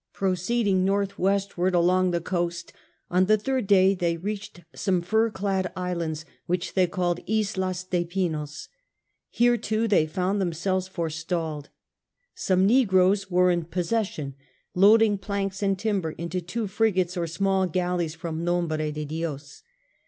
[0.13, 2.73] Proceeding north westward along the coast,
[3.11, 8.03] on the third day they reached some fir clad islands, which they called Islas de
[8.03, 8.67] Pinos.
[9.29, 11.69] Here, too, they found themselves forestalled.
[12.33, 14.33] Some negroes were in possession,
[14.73, 19.61] loading planks and timber into two frigates or small galleys from Nombre de Dios.